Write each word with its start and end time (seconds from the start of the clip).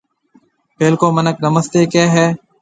پيلڪو 0.77 1.07
مِنک 1.15 1.35
نمستيَ 1.45 1.81
ڪهيَ 1.93 2.05
هيَ۔ 2.15 2.25